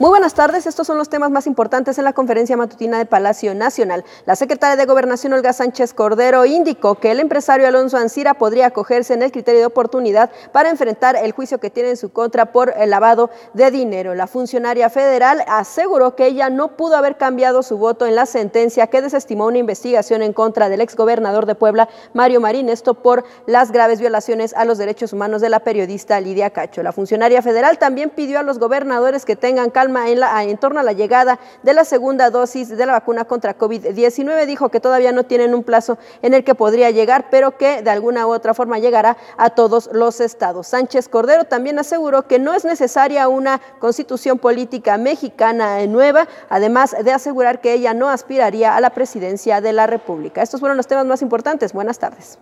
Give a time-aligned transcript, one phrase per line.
[0.00, 3.54] Muy buenas tardes, estos son los temas más importantes en la conferencia matutina de Palacio
[3.54, 4.04] Nacional.
[4.26, 9.14] La secretaria de Gobernación Olga Sánchez Cordero indicó que el empresario Alonso Ancira podría acogerse
[9.14, 12.74] en el criterio de oportunidad para enfrentar el juicio que tiene en su contra por
[12.76, 14.16] el lavado de dinero.
[14.16, 18.88] La funcionaria federal aseguró que ella no pudo haber cambiado su voto en la sentencia
[18.88, 23.70] que desestimó una investigación en contra del exgobernador de Puebla, Mario Marín, esto por las
[23.70, 26.82] graves violaciones a los derechos humanos de la periodista Lidia Cacho.
[26.82, 30.82] La funcionaria federal también pidió a los gobernadores que tengan en, la, en torno a
[30.82, 34.46] la llegada de la segunda dosis de la vacuna contra COVID-19.
[34.46, 37.90] Dijo que todavía no tienen un plazo en el que podría llegar, pero que de
[37.90, 40.66] alguna u otra forma llegará a todos los estados.
[40.68, 47.12] Sánchez Cordero también aseguró que no es necesaria una constitución política mexicana nueva, además de
[47.12, 50.42] asegurar que ella no aspiraría a la presidencia de la República.
[50.42, 51.72] Estos fueron los temas más importantes.
[51.72, 52.38] Buenas tardes.